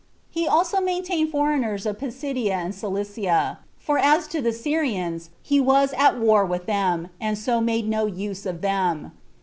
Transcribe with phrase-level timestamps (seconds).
[0.31, 5.93] He also maintained foreigners of Pisidie and Cilicia; for as to the Syrians, he was
[5.93, 9.11] at war with them, and so made no use of them.